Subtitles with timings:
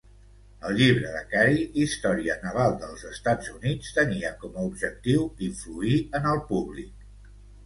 [0.67, 6.27] El llibre de Carey, Història naval dels Estats Units, tenia com a objectiu influir en
[6.33, 7.07] el públic.